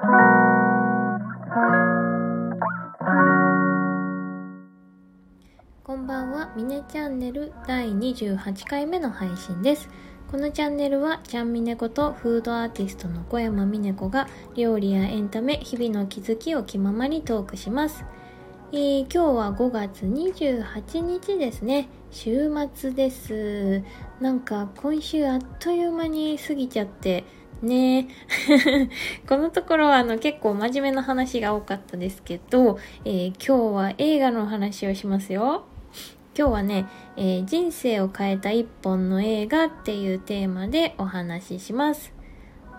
[0.00, 0.06] こ
[5.94, 9.90] んばんは、ミネチャンネル第28回目の配信です。
[10.30, 14.26] このチャンネルは、ちゃんみねことフードアーティストの小山みねこが
[14.56, 18.06] 料理やエンタメ、日々の気づきを気ままにトークします。
[18.72, 21.88] えー今日は5月28日ですね。
[22.12, 23.82] 週末です。
[24.20, 27.24] なんか今週あっという間に過ぎちゃって、
[27.62, 28.06] ね
[29.28, 35.64] このところはあの結構真面目な話が多かったですけど、えー今日は映画の話をしますよ。
[36.38, 42.19] 今日はね、えー人生を変えた一本の映画っていうテーマでお話しします。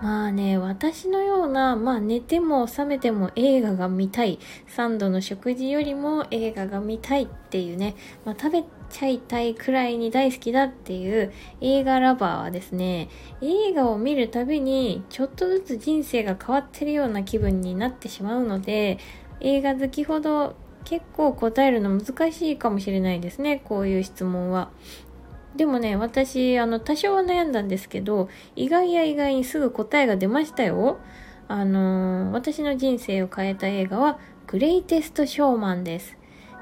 [0.02, 4.40] まあね、私のような、まあ寝ても覚めても映画が見たい。
[4.76, 13.09] 3度の食事よりも映画が見たいっていうね、まあ食べちゃいたいくらいに大好きだっていう映画ラバーはですね、
[13.42, 18.98] 映画を見るたびにちょっとずつ人生が変わってるような気分になってしまうので、
[19.40, 24.72] 映画好きほど結構答えるの難しいかもしれないですね、こういう質問は。
[25.55, 30.99] でもね、私、あの、多少は悩んだんですけど、意外や意外にすぐ答えが出ましたよ。
[31.47, 36.17] あのー私の人生を変えた映画は、グレイテスト・ショーマンです。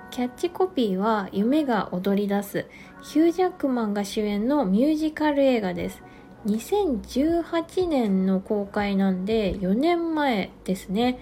[0.09, 2.65] キャッチコピーは、夢が踊り出す。
[3.03, 6.01] ヒュージャックマンが主演のミュージカル映画です。
[6.47, 11.19] 2018年の公開なんで、4年前ですね。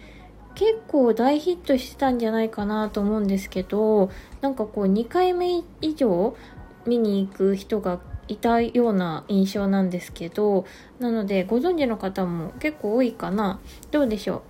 [0.55, 4.09] 結構大ヒットしてたんじゃないかなと思うんですけど、
[4.41, 6.35] なんかこう2回目以上
[6.88, 10.66] 見に行く人がいたような印象なんですけど、
[10.99, 13.59] なのでご存知の方も結構多いかな。
[13.91, 14.44] どうでしょ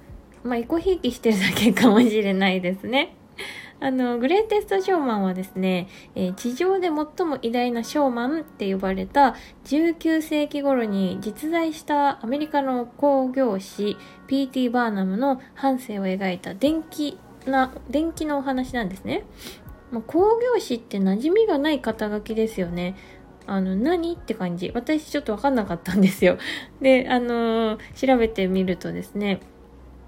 [0.44, 0.48] う。
[0.48, 3.16] まあ、エコひいきしてるだけかもしれないですね。
[3.80, 9.36] あの、グレイテストショーマンはですね、えー地上で最も偉大なショーマンって呼ばれた
[9.66, 14.70] 19世紀頃に実在したアメリカの工業師 P.T.
[14.70, 19.26] バーナムの半生を描いた電気な、電気のお話なんですね。
[19.92, 22.96] まあ、工業師って馴染みがない肩書きですよね。
[23.46, 24.72] あの、何って感じ。
[24.76, 26.38] 私ちょっとわかんなかったんですよ。
[26.82, 29.40] で、あのー調べてみるとですね、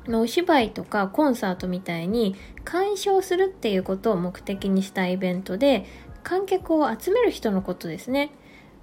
[0.07, 5.85] お芝居とかコンサートみたいに鑑賞するっていうことを目的にしたイベントで
[6.23, 8.31] 観客を集める人のことですね。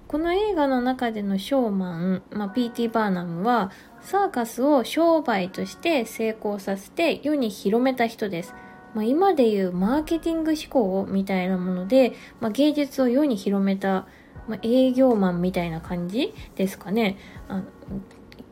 [0.07, 2.87] この映画の中でのショーマン、まあ、P.T.
[2.87, 8.55] バーナムはサーカスを商売として成功させて世に広めた人です。
[8.93, 14.07] まあ、今でいうマーケティング思考みたいなもので、まあ、芸術を世に広めた、
[14.47, 17.17] まあ、営業マンみたいな感じですかね。
[17.47, 17.63] あ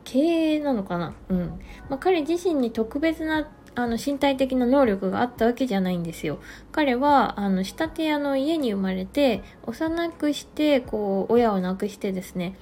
[0.04, 1.14] 経営なのかな？
[1.28, 1.60] うん。
[1.88, 6.38] まあ、彼自身に特別なあの身体的な能力があったわけじゃないんですよ。
[6.72, 12.56] 彼はあの仕立て屋の家に生まれて幼くしてこう親を亡くしてですね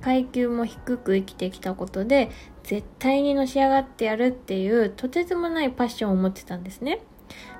[0.00, 2.30] 階級も低く生きてきたことで
[2.64, 7.00] 絶対にのし上がってやるっていうとてつもないパッションを持ってたんですね。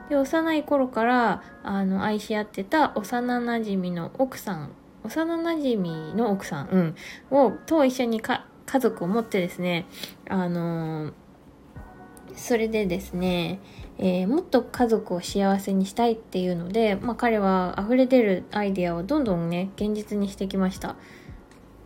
[0.08, 4.72] で幼い頃からあの愛し合ってた幼なじみの奥さん
[5.04, 6.94] 幼なじみの奥さん、うん、
[7.30, 9.86] をと一緒にか家族を持ってですね
[10.28, 11.12] あのー
[12.36, 13.58] それでですね、
[13.98, 20.94] えーもっと家族を幸せにしたいっていうので、まあ、彼は溢れ出るアイデアをどんどんね現実にしてきました。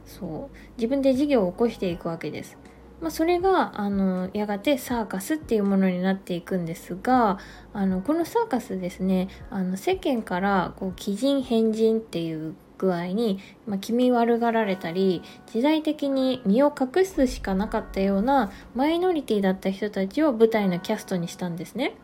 [0.05, 0.57] そう。
[0.77, 2.59] 自分で事業を起こしていくわけです
[3.03, 7.39] まあ、それがあのやがてサーカスっていうものになっていくんですが
[7.75, 21.95] あのこのサーカスですねあの世間からこう奇人変人っていう具合に、まあ、気味悪がられたり時代的に身を隠すしかなかったようなマイノリティだった人たちを舞台のキャストにしたんですね。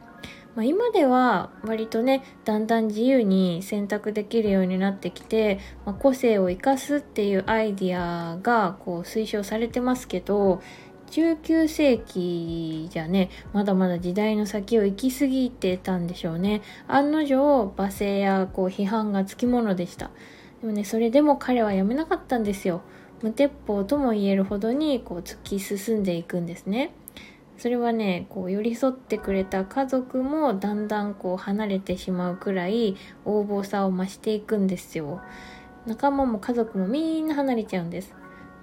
[0.55, 10.61] まあ、今では割とねだんだん自由に選択できるようになってきて、まあ、個性を生かすっていうアイディアがこう推奨されてますけど
[11.11, 16.63] 19世紀じゃねまだまだ時代の先を行き過ぎてたんでしょうね。
[16.87, 17.37] 案の定
[17.77, 20.11] 罵声やこう批判がつきものでした。
[20.61, 22.83] でもねそれでも彼はやめなかったんですよ。
[23.23, 26.93] 無鉄砲とも言えるほどにこう突き進んでいくんですね。
[27.57, 32.97] それはねこう寄り添ってくれた家族もだんだんこう離れてしまうくらい
[33.27, 35.21] 横暴さを増していくんですよ。
[35.87, 38.15] 仲間も家族もみんな離れちゃうんです。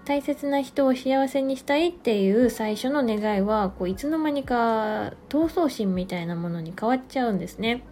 [0.05, 7.83] 大切な人を幸せにしたいっていう最初の願いはこういつの間にか闘争心みたいなものに変わっちゃうんですね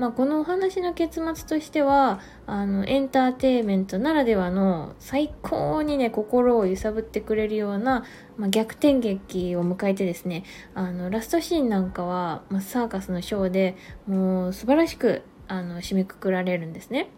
[0.00, 8.04] まあ、このお話の結末としてはあのエンターテインメントならではの最高にね心を揺さぶってくれるような、
[8.38, 10.44] まあ、逆転劇を迎えてですね
[10.74, 13.76] あのラストシーンなんかは、まあ、サーカスのショーで
[14.06, 17.10] もう素晴らしくあの締めくくられるんですね。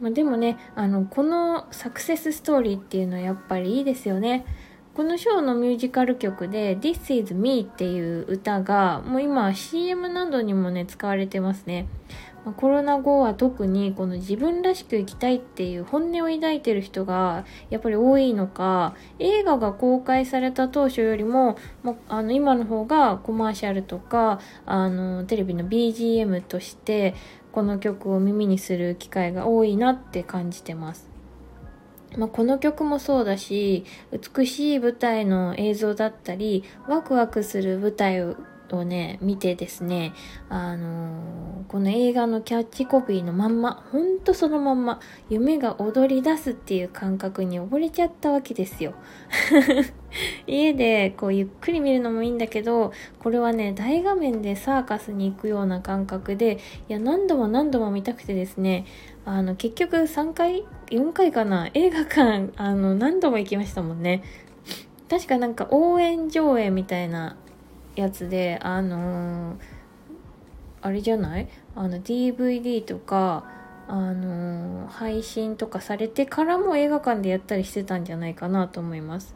[0.00, 4.44] まあ、でもねあのこのサクセスストーリーっていうのはやっぱりいいですよね。
[4.94, 11.86] このショーのミュージカル曲で This is me っていう歌がもう今 CM などにもね使われてますね。
[12.52, 27.14] コロナ後は特にこの自分らしく生きたいっていう本音を抱いてる人がやっぱり多いのか映画が公開された当初よりも、ま、あの今の方がコマーシャルとかあのテレビの BGM として
[27.56, 31.08] この曲を耳にする機会が多いなって感じてます。
[32.18, 38.20] まあ、この曲もそうだし美しい舞台の映像だったりワクワクする舞台
[38.74, 40.12] をね見てですね
[40.48, 48.94] あのー、この映画のキャッチコピーのまんまほんとそのまんま夢が踊り出すっていう感覚に溺れちゃったわけですよ。
[50.46, 56.58] 家でこうゆっくり見るのもいいんだけどこれはね大画面でサーカスに行くような感覚で
[56.88, 58.86] いや何度も何度も見たくてですね
[59.24, 64.22] あの結局3回4回かな映画館あの何度も行きましたもんね。
[65.08, 67.36] 確かなんか応援上映みたいな
[67.96, 69.56] やつであのー、
[70.82, 71.48] あれじゃない？
[71.74, 73.50] あの DVD とか
[73.88, 79.34] あのー、配信とかされてからも映画館でやったりしてたんじゃないかなと思います。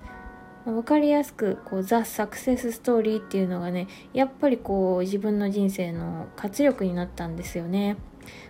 [0.66, 7.96] 分かりやすくこうザ・サクセスストーリーっていうのがねやっぱりこう自分の人生の活力になったんですよね。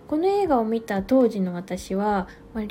[0.09, 2.65] この映画を見た当時の私は、まあ、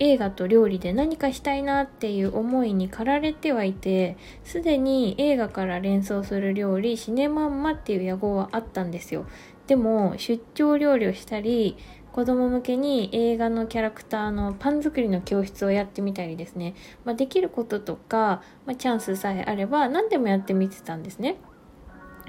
[0.00, 9.26] 映画と料理で何かしたいなっていう思いに駆られてはいてすでに映画から連想する料理シネマンマっていう野号はあったんですよ。
[9.66, 11.76] でも出張料理をしたり
[12.12, 16.74] 子供向けに映画のキャラクターのパン作りの教室をやってみたりですね、
[17.04, 21.36] まあ、できることとか、まあ、チャンスさえあれば何でもやってみてたんですね。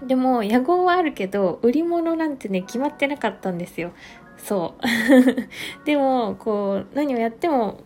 [0.06, 3.92] でも野号はあるけど売り物なんてね決まってなかったんですよ。
[4.40, 4.82] そう。
[5.86, 7.82] でもこう何をやっても、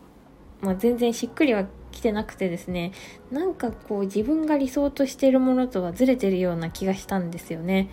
[0.62, 2.92] まあ、全然しっくりは来てなくてですね。
[3.32, 7.90] なんかこう自分が理想としているものとはずれてるような気がしたんですよね。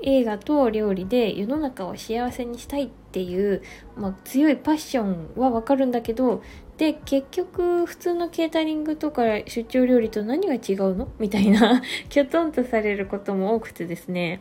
[0.00, 3.62] 映画と料理で世の中を幸せにしたいっていう、
[3.96, 6.42] まあ、強いパッションはわかるんだけど
[6.76, 11.08] で結局普通のケータリングとか出張料理と何が違うの？
[11.18, 14.40] みたいな きょとんとされることも多くてですね。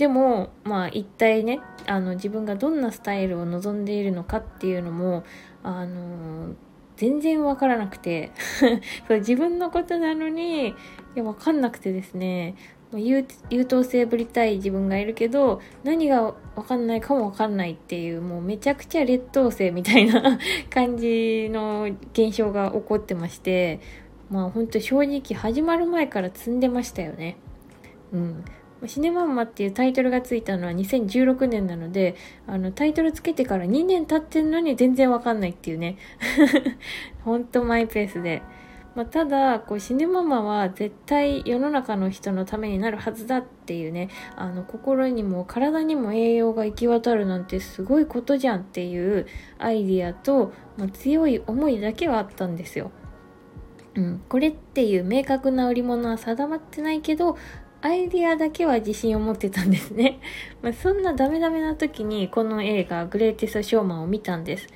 [0.00, 5.24] でもまあ一体ねあの自分がどんなスタイルを望んでいるのかっていうのも
[5.62, 6.54] あの
[6.96, 8.32] 全然わからなくて
[9.06, 10.74] そう自分のことなのにい
[11.16, 12.54] やわかんなくてですね
[12.94, 20.38] 優優等生ぶりたい自分がいるけど何が分かんないかも分かんないっていうもうめちゃくちゃ劣等生みたいな
[20.70, 23.80] 感じの現象が起こってまして
[24.30, 27.36] まあほんと正直始まる前から積んでましたよね。
[28.14, 28.44] うん
[28.86, 32.16] シネマンマっていうタイトルがついたのは2016年なので、
[32.46, 35.96] あの、タイトルつけてから2年経ってんのに全然わかんないっていうね。
[37.24, 38.42] ほんとマイペースで。
[38.94, 49.26] まあ、ただ、こう、シネママは絶対世の中の人のためになるはずだっていうね、あの、心にも体にも栄養が行き渡るなんてすごいことじゃんっていう
[49.58, 52.90] アイディアと、まあ、強い思いだけはあったんですよ。
[53.96, 57.36] うん、これっていう明確な売り物は定まってないけど
[57.82, 60.20] アイディアだけは自信を持ってたんですね。
[60.62, 64.68] まあ、そんなダメダメな時にこの映画グレイテストショーマンを見たんです。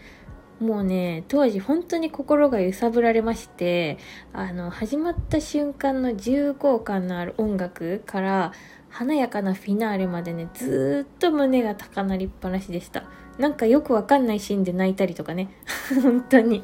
[0.61, 3.99] もうね、当時本当に心が揺さぶられまして、
[4.33, 8.53] あの、始まった瞬間の重厚感のある音楽から
[8.89, 13.05] 華やかなフィナーレまでね、ずっと胸が高鳴りっぱなしでした。
[13.38, 15.49] なんかよくわかんないシーンで泣いたりとかね。
[16.02, 16.62] 本当に。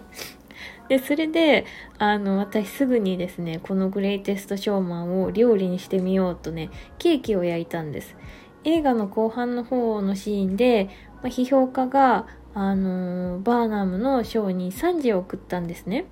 [0.90, 1.66] でそれで
[1.99, 6.68] あの私すぐにですねこのグレイテストショーマンを料理にしてみようとね
[6.99, 8.16] ケーキを焼いたんです
[8.64, 10.90] 映画の後半の方のシーンで、
[11.23, 16.06] まあ、批評家があの、バーナムのショーに賛辞を送ったんですね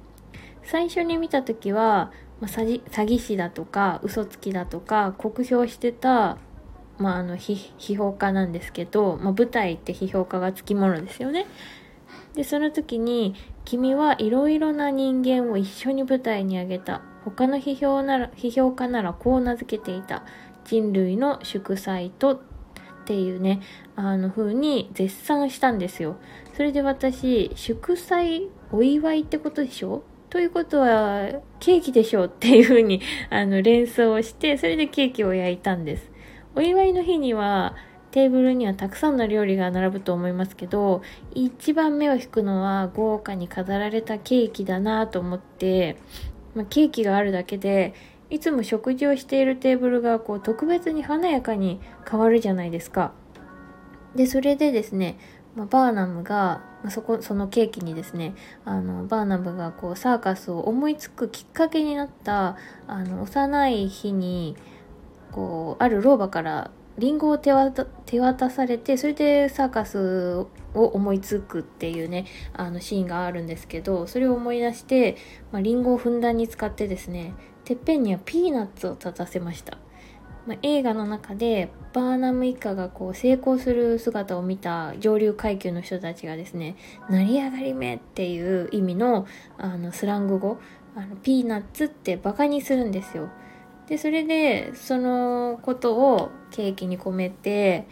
[0.62, 6.38] 最初に見た時は、まあ、詐欺師だとか嘘つきだとか酷評してた
[6.98, 11.46] まあ、あの批評家なんですけど、まあ、舞台って批評家がつきものですよね。
[12.34, 13.34] でその時に
[13.64, 17.02] 君はいろいろな人間を一緒に舞台に上げた。
[17.24, 20.24] 他の批評なら批評家ならこう名付けていた。
[20.64, 22.40] 人類の祝祭とっ
[23.06, 23.62] ていうね
[23.96, 26.16] あの風に絶賛したんですよ。
[26.54, 30.02] それで私祝祭お祝いってことでしょ？
[30.28, 32.24] ということはケーキでしょ？
[32.24, 33.00] うっていう風に
[33.30, 36.10] あに連想してそれでケーキを焼いたんです。
[36.54, 37.76] お祝いの日には
[38.10, 41.02] テーブルにはたくさんの料理が並ぶと思いますけど
[41.34, 45.96] 一番目を引くのは豪華に飾られたケーキだなと思って、
[46.54, 47.94] まあ、ケーキがあるだけで
[48.30, 53.12] いつも食事をしているテーブルがこう特別に華やかに変わるじゃないですか。
[54.14, 55.18] でそれでですね
[55.58, 58.34] まあ、バーナムがまあそこそのケーキにですね
[58.64, 64.56] あのバーナムがこうサーカスを思いつくきっかけになったあの幼い日に
[65.32, 75.16] こうある老婆からリンゴを手渡されてそれでサーカスを思いつくっていうねあのシーンがあるんですけどそれを思い出して、
[75.52, 79.78] まあ、リンゴをふんだんに使ってですねてっぺんにはピーナッツを立たせました、
[80.46, 86.76] まあ、映画の中でバーナム一家がこう成功する姿を見た上流階級の人たちがですね
[87.08, 89.26] 成り上がり目っていう意味の
[89.56, 90.58] あのスラング語
[90.96, 93.30] あのピーナッツってバカにするんですよ。
[93.88, 97.86] でそれでそのことをケーキに込めて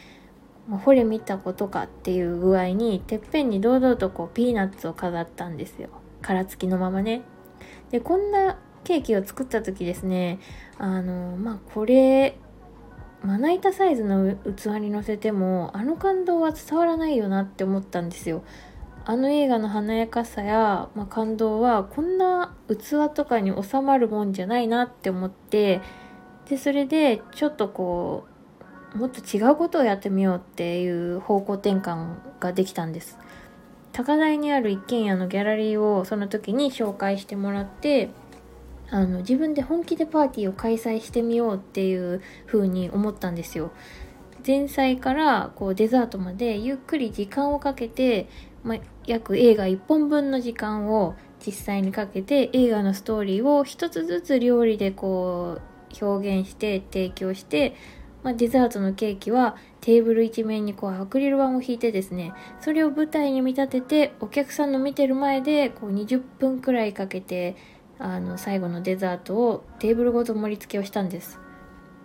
[0.68, 5.88] まあ、ほれ見たことかっていう具合にてっぺんに堂々とこうピーナッツを飾ったんですよ。
[6.22, 7.22] 殻付きのままね。
[7.90, 10.38] でこんなケーキを作った時ですね
[10.78, 12.36] あのまあこれ
[13.22, 18.42] まな板サイズの器に乗せてもあの感動は伝わらないよなって思ったんですよ。
[19.08, 25.80] あの映画の華やかさや、まあ、感動はこんな器とかに収まるもんじゃないなって思って
[26.48, 28.26] でそれでちょっとこ
[28.94, 33.18] うもっと違うことをやってみようっていう方向転換ができたんです。
[33.92, 38.10] 高台にある一軒家のギャラリーをその時に紹介してもらって
[38.90, 43.70] あの自分で本気でパーティーを開催してみようっていう風に思ったんですよ。
[44.46, 48.28] 前菜からこうデザートまでゆっくり時間をかけて
[48.66, 55.60] まあ、約映画1本分の時間を実際にかけて映画のストーリーを一つずつ料理でこ
[56.00, 57.76] う表現して提供して、
[58.24, 67.54] まあ、デザートのケーキはテーブル一面にこうアクリル板を引いてですねそれを舞台に見立ててお客さんの見てる前でこう20分くらいかけて
[68.00, 71.38] あの最後のデザートをテーブルごと盛り付けをしたんです。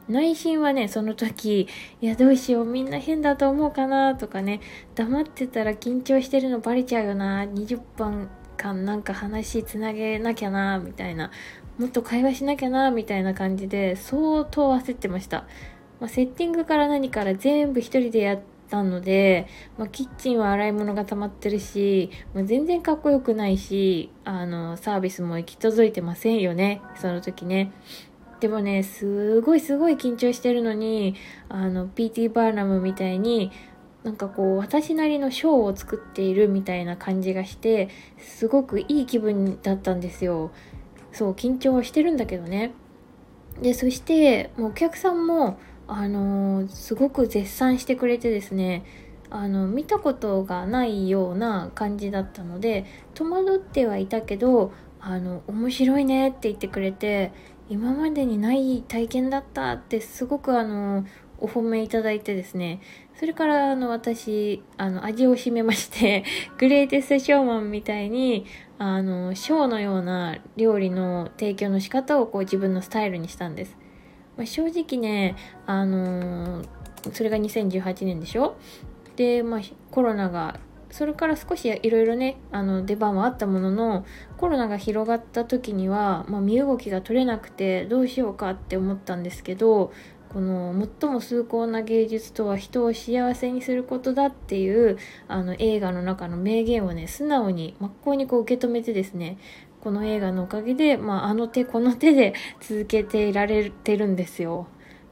[0.10, 1.68] 内心はね、その時、
[2.02, 4.60] いや、どうしよう、みんな変だと思うかなとかね、
[4.96, 11.32] 黙ってたら緊張してるのバレちゃうよな、20分間なんか話つなげなきゃな、みたいな、
[11.78, 15.46] もっと会話しなきゃな、みたいな感じで、相当焦ってました。
[16.00, 18.40] まあ、セッティングから何から全部一人でやっ
[18.70, 27.72] たので、まあ、キッチンは洗い物が溜まってるし、まあ、全然かっこよくないし、あの、サービスも行き届いてませんよね、その時ね。
[28.42, 31.16] でもね、すごいすごい緊張してるのに、
[31.48, 33.52] あの、PT バーナムみたいに、
[34.04, 40.50] なんかこう、私なりのショーを作っているみたいな感じがして、すごくいい気分だったんですよ。
[41.12, 42.72] そう、緊張はしてるんだけどね。
[43.62, 48.84] で、そして、もうお客さんも、あのー、すごく絶賛してくれてですね、
[49.30, 57.32] あの、見たことがないような感じだったので、戸惑ってはいたけど、あの、面白いねって言ってくれて、
[57.72, 61.06] 今までにない体験だったってすごくあの
[61.40, 62.82] お褒めいただいてですね。
[63.16, 66.26] それからあの私あの味を占めまして
[66.60, 68.46] グレイテストショーマンみたいに
[68.78, 73.78] あのショーのような料理の提供の仕方をこう自分のスタイルにしたんです、
[74.36, 75.36] まあ、正直ね
[75.66, 76.64] あの
[77.14, 78.56] それが2018年でしょ？
[79.16, 79.62] で、まあ、
[79.92, 80.60] コロナが
[80.92, 84.06] それから少しいろいろねあの出番はあったものの
[84.38, 89.92] コロナが広がった時には、まあ、身動きが取れなくてどうしようかって思ったんですけど
[90.30, 99.38] この最も崇高な芸術とは人を幸せにすることだっていうあの映画の中の名言をね素直に真っ向にこう受け止めてですね
[99.82, 104.68] この映画のおかげで、まあ、あの手この手で続けていられてるんですよ。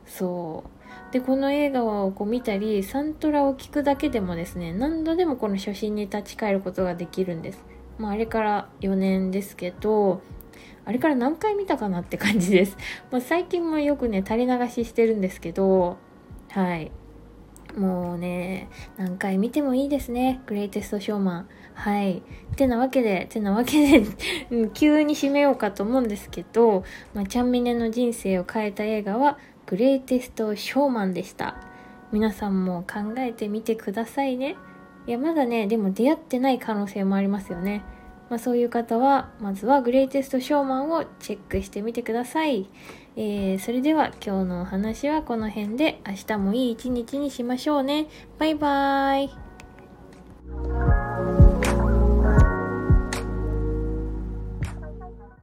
[0.05, 0.78] そう。
[1.12, 7.63] でこの映画をこう見たりサントラを聴くだけでもですね何度でもこの初心に立ち返ることができるんです、
[7.98, 10.22] まあ、あれから4年ですけど
[10.86, 12.78] あれから何回見たかなって感じです、
[13.12, 15.98] まあ、最近もよくね垂れ流ししてるんですけど
[16.50, 16.92] はい
[17.78, 20.42] もうね、何回見てもいいですね。
[20.48, 21.50] グレイテストショーマン。
[21.79, 22.21] はい。
[22.57, 24.05] てなわけで、てなわけで
[24.75, 26.83] 急に締めようかと思うんですけど、
[27.13, 31.55] まあ、ちゃんみねの人生を変えた映画は、グレイテストショーマンでした。
[32.12, 34.57] 皆さんも考えてみてくださいね。
[35.07, 37.81] いや、まだね、でも出会ってない可能性もありますよね。
[38.29, 42.67] まあ、そういう方は、まずはグレイテストショーマンをチェックしてみてください。
[43.15, 48.07] えー、それでは今日のお話はこの辺で明日もいい一日にしましょうね。
[48.38, 50.88] バイバーイ。